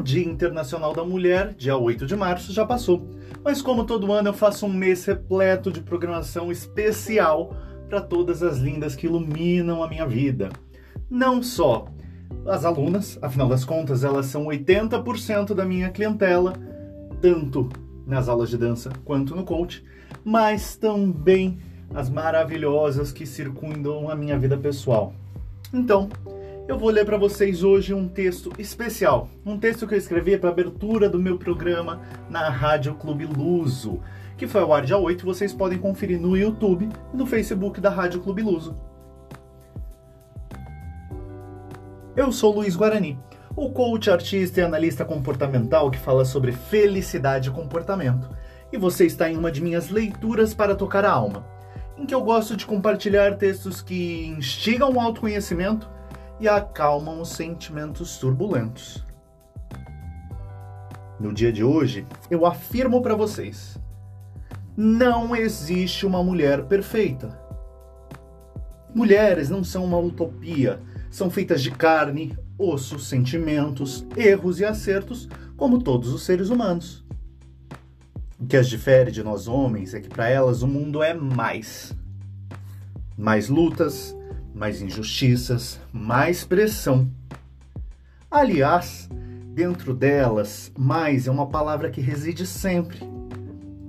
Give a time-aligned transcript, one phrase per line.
[0.00, 3.08] Dia Internacional da Mulher, dia 8 de março, já passou.
[3.44, 7.56] Mas como todo ano eu faço um mês repleto de programação especial
[7.88, 10.50] para todas as lindas que iluminam a minha vida.
[11.10, 11.86] Não só
[12.46, 16.54] as alunas, afinal das contas, elas são 80% da minha clientela,
[17.20, 17.68] tanto
[18.06, 19.84] nas aulas de dança quanto no coach,
[20.24, 21.58] mas também
[21.94, 25.12] as maravilhosas que circundam a minha vida pessoal.
[25.72, 26.08] Então,
[26.68, 30.50] eu vou ler para vocês hoje um texto especial, um texto que eu escrevi para
[30.50, 34.00] abertura do meu programa na Rádio Clube Luso,
[34.36, 37.90] que foi ao ar dia 8, vocês podem conferir no YouTube e no Facebook da
[37.90, 38.76] Rádio Clube Luso.
[42.14, 43.18] Eu sou Luiz Guarani,
[43.56, 48.30] o coach, artista e analista comportamental que fala sobre felicidade e comportamento.
[48.72, 51.44] E você está em uma de minhas leituras para tocar a alma,
[51.98, 55.90] em que eu gosto de compartilhar textos que instigam o autoconhecimento
[56.42, 59.02] e acalmam os sentimentos turbulentos.
[61.18, 63.78] No dia de hoje, eu afirmo para vocês:
[64.76, 67.40] não existe uma mulher perfeita.
[68.94, 70.78] Mulheres não são uma utopia
[71.12, 77.04] são feitas de carne, osso, sentimentos, erros e acertos, como todos os seres humanos.
[78.40, 81.94] O que as difere de nós homens é que para elas o mundo é mais.
[83.14, 84.16] Mais lutas,
[84.62, 87.10] mais injustiças, mais pressão.
[88.30, 89.08] Aliás,
[89.52, 93.00] dentro delas, mais é uma palavra que reside sempre.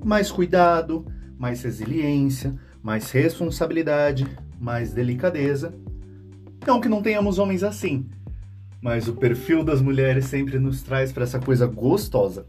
[0.03, 1.05] Mais cuidado,
[1.37, 4.25] mais resiliência, mais responsabilidade,
[4.59, 5.71] mais delicadeza
[6.65, 8.09] não que não tenhamos homens assim,
[8.81, 12.47] mas o perfil das mulheres sempre nos traz para essa coisa gostosa.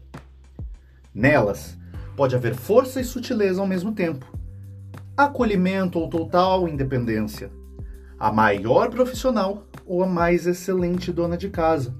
[1.13, 1.77] Nelas
[2.15, 4.25] pode haver força e sutileza ao mesmo tempo,
[5.15, 7.51] acolhimento ou total independência,
[8.19, 11.93] a maior profissional ou a mais excelente dona de casa.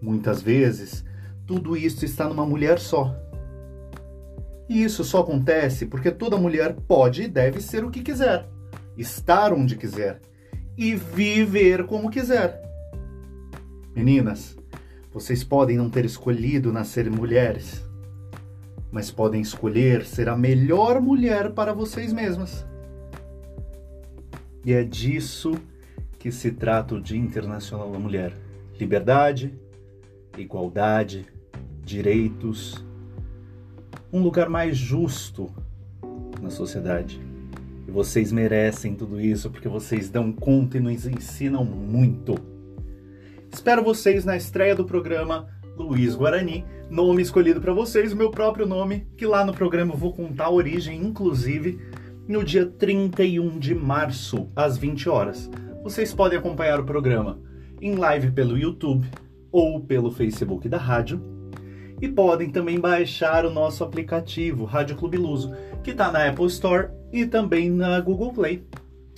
[0.00, 1.04] Muitas vezes,
[1.46, 3.14] tudo isso está numa mulher só.
[4.68, 8.48] E isso só acontece porque toda mulher pode e deve ser o que quiser,
[8.96, 10.20] estar onde quiser
[10.76, 12.62] e viver como quiser.
[13.94, 14.56] Meninas,
[15.12, 17.84] vocês podem não ter escolhido nascer mulheres,
[18.90, 22.66] mas podem escolher ser a melhor mulher para vocês mesmas.
[24.64, 25.52] E é disso
[26.18, 28.32] que se trata o Dia Internacional da Mulher:
[28.80, 29.54] liberdade,
[30.38, 31.26] igualdade,
[31.82, 32.82] direitos,
[34.12, 35.50] um lugar mais justo
[36.40, 37.20] na sociedade.
[37.86, 42.34] E vocês merecem tudo isso porque vocês dão conta e nos ensinam muito.
[43.52, 48.66] Espero vocês na estreia do programa Luiz Guarani, nome escolhido para vocês, o meu próprio
[48.66, 51.78] nome, que lá no programa eu vou contar a origem, inclusive
[52.26, 55.50] no dia 31 de março, às 20 horas.
[55.82, 57.38] Vocês podem acompanhar o programa
[57.80, 59.06] em live pelo YouTube
[59.52, 61.22] ou pelo Facebook da rádio
[62.00, 66.88] e podem também baixar o nosso aplicativo Rádio Clube Luso, que está na Apple Store
[67.12, 68.66] e também na Google Play.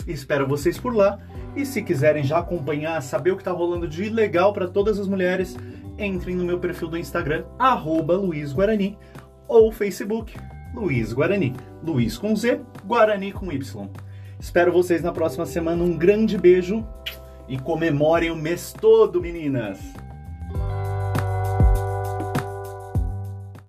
[0.06, 1.18] Espero vocês por lá.
[1.54, 5.08] E se quiserem já acompanhar, saber o que está rolando de legal para todas as
[5.08, 5.56] mulheres,
[5.98, 8.98] entrem no meu perfil do Instagram, arroba Luiz Guarani,
[9.48, 10.36] ou Facebook,
[10.76, 11.54] Luiz Guarani.
[11.82, 13.88] Luiz com Z, Guarani com Y.
[14.38, 15.82] Espero vocês na próxima semana.
[15.82, 16.86] Um grande beijo
[17.48, 19.78] e comemorem o mês todo, meninas!